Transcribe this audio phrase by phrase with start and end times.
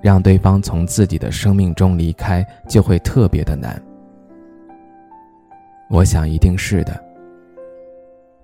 [0.00, 3.80] 让对方从自己的生命中离开，就会特别的难。
[5.88, 7.02] 我想一定是的，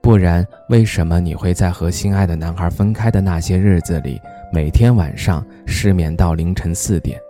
[0.00, 4.20] 不然为什么你会在和心爱的男孩分开的那些日子里，
[4.52, 7.20] 每天晚上失眠到凌晨四点，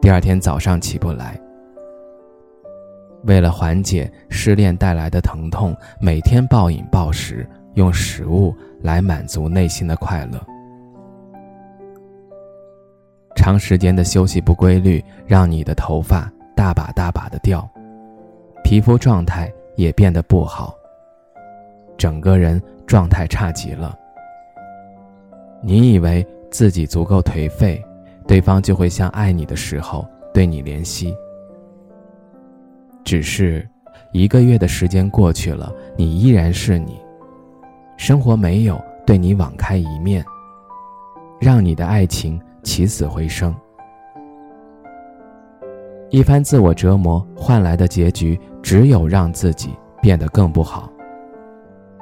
[0.00, 1.38] 第二天早上起不来？
[3.24, 10.40] 为了缓解失恋带来的疼痛，每天暴饮暴食，用食物来满足内心的快乐。
[13.44, 17.68] 长时间的休息不规律，让你的头发大把大把的掉，
[18.62, 20.74] 皮肤状态也变得不好，
[21.98, 23.98] 整个人状态差极了。
[25.60, 27.84] 你以为自己足够颓废，
[28.26, 31.14] 对方就会像爱你的时候对你怜惜。
[33.04, 33.68] 只是，
[34.12, 36.98] 一个月的时间过去了，你依然是你，
[37.98, 40.24] 生活没有对你网开一面，
[41.38, 42.40] 让你的爱情。
[42.64, 43.54] 起死回生，
[46.10, 49.70] 一番自我折磨换来的结局，只有让自己
[50.02, 50.90] 变得更不好。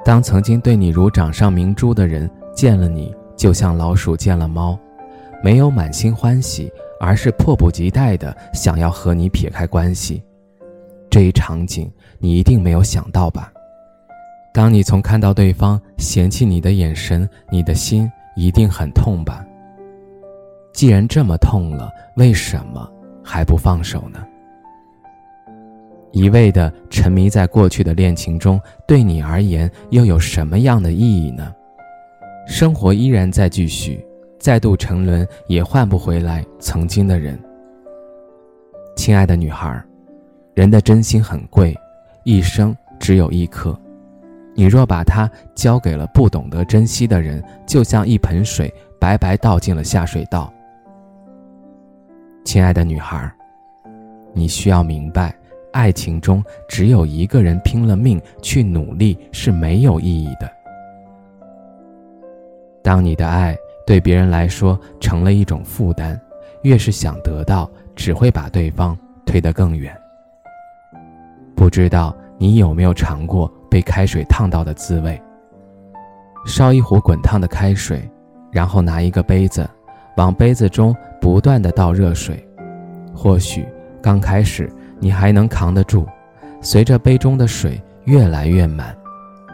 [0.03, 4.79] 当曾经对你如掌上明珠的人见了你，就像老鼠见了猫，
[5.43, 10.23] 没有满心欢喜，而是迫不及待的想要和你撇开关系，
[11.09, 13.51] 这一场景你一定没有想到吧？
[14.53, 19.45] 当你从看到对方嫌弃你的眼神，你的心一定很痛吧？
[20.73, 22.91] 既然这么痛了，为什么
[23.23, 24.25] 还不放手呢？
[26.11, 31.53] 一味的沉迷在过去的恋情中，对你而言又有什么样的意义呢？
[32.45, 34.05] 生活依然在继续，
[34.39, 37.39] 再度沉沦也换不回来曾经的人。
[38.95, 39.81] 亲爱的女孩，
[40.53, 41.75] 人的真心很贵，
[42.23, 43.79] 一生只有一颗。
[44.55, 50.53] 你若把它交给了不懂得珍惜的人，就像一盆水白白倒进了下水道。
[52.43, 53.31] 亲爱的女孩，
[54.33, 55.33] 你需要明白，
[55.71, 60.51] 爱情中只有一个人拼了命去努力是没有意义的。
[62.83, 66.19] 当你的爱对别人来说成了一种负担，
[66.63, 69.95] 越是想得到，只会把对方推得更远。
[71.55, 75.19] 不知道你有没有尝过被开水烫到的滋味？
[76.45, 78.07] 烧一壶滚烫的开水，
[78.51, 79.67] 然后拿一个杯子。
[80.15, 82.45] 往杯子中不断的倒热水，
[83.13, 83.65] 或许
[84.01, 86.07] 刚开始你还能扛得住，
[86.61, 88.95] 随着杯中的水越来越满，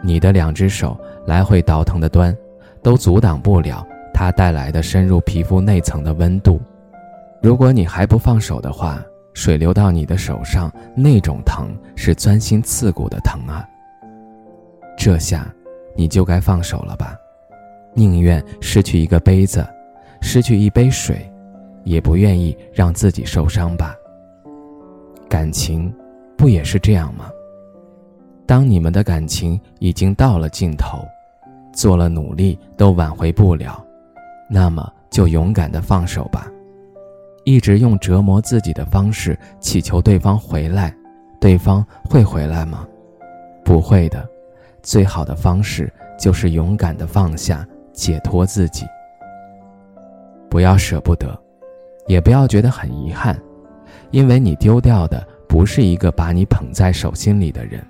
[0.02, 2.36] 你的两只手来回倒腾的端，
[2.82, 6.60] 都阻挡不了它带来的深入皮肤内层的温度。
[7.42, 13.66] 如果你还不放手的话，水流到你的手上，那种疼是钻心刺骨的疼啊！
[14.98, 15.46] 这下，
[15.96, 17.16] 你就该放手了吧？
[17.94, 19.66] 宁愿失去一个杯子。
[20.20, 21.30] 失去一杯水，
[21.84, 23.94] 也不愿意让自己受伤吧。
[25.28, 25.92] 感情，
[26.36, 27.30] 不也是这样吗？
[28.46, 31.06] 当你们的感情已经到了尽头，
[31.72, 33.84] 做了努力都挽回不了，
[34.48, 36.46] 那么就勇敢的放手吧。
[37.44, 40.94] 一直用折磨自己的方式祈求对方回来，
[41.40, 42.86] 对方会回来吗？
[43.64, 44.28] 不会的。
[44.82, 48.84] 最好的方式就是勇敢的放下，解脱自己。
[50.50, 51.40] 不要舍不得，
[52.08, 53.40] 也不要觉得很遗憾，
[54.10, 57.80] 因为你丢掉的不是一个把你捧在手心里的人，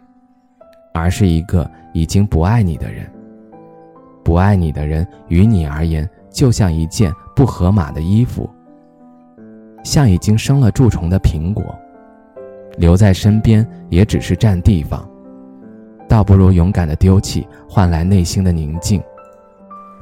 [0.93, 3.11] 而是一个已经不爱你的人。
[4.23, 8.49] 不爱你的人，于你而言就像一件不合码的衣服，
[9.83, 11.65] 像已经生了蛀虫的苹果，
[12.77, 15.09] 留在身边也只是占地方，
[16.07, 19.03] 倒不如勇敢的丢弃，换来内心的宁静。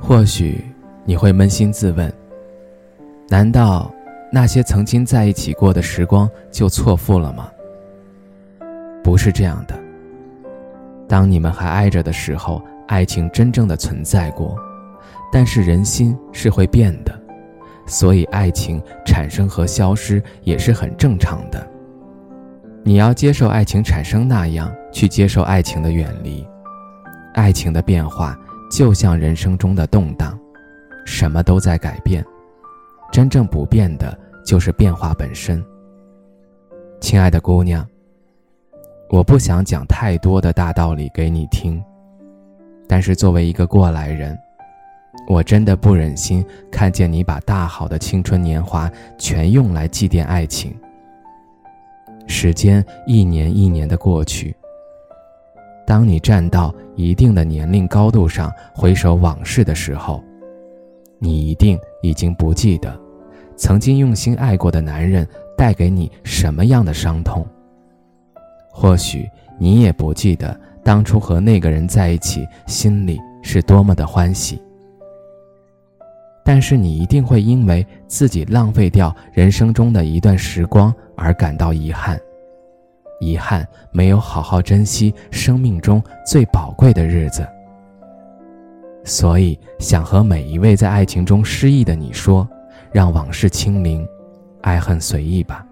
[0.00, 0.62] 或许
[1.04, 2.12] 你会扪心自问。
[3.28, 3.92] 难道
[4.32, 7.50] 那些曾经在一起过的时光就错付了吗？
[9.04, 9.78] 不是这样的。
[11.06, 14.56] 当你们还爱着的时候，爱情真正的存在过。
[15.30, 17.20] 但是人心是会变的，
[17.86, 21.66] 所以爱情产生和消失也是很正常的。
[22.82, 26.46] 你要接受爱情产生那样，去接受爱情的远离。
[27.34, 28.34] 爱情的变化
[28.70, 30.38] 就像人生中的动荡，
[31.04, 32.24] 什么都在改变。
[33.10, 35.64] 真正不变的，就是变化本身。
[37.00, 37.86] 亲爱的姑娘，
[39.08, 41.82] 我不想讲太多的大道理给你听，
[42.86, 44.38] 但是作为一个过来人，
[45.28, 50.76] 我真的不忍心看见你把大好的青春年华全用来祭奠爱情。
[52.26, 54.54] 时间一年一年的过去，
[55.86, 60.22] 当你站到一定的年龄高度上回首往事的时候，
[61.18, 62.98] 你一定已经不记得，
[63.56, 65.26] 曾经用心爱过的男人
[65.56, 67.46] 带给你什么样的伤痛。
[68.70, 69.28] 或许
[69.58, 74.62] 你也不记得当初和那个人在一起心里是多么的欢喜。
[76.44, 82.18] 但是你一定会因为自己浪费掉人生中的一段时光而感到遗憾，
[83.20, 87.46] 遗憾没有好好珍惜生命中最宝贵的日子。
[89.08, 92.46] 所以，想和每一位在爱情中失意的你说：
[92.92, 94.06] 让往事清零，
[94.60, 95.66] 爱恨随意吧，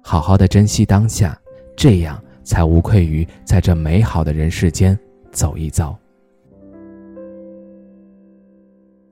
[0.00, 1.36] 好好的珍惜当下，
[1.76, 4.96] 这样才无愧于在这美好的人世间
[5.32, 5.98] 走一遭。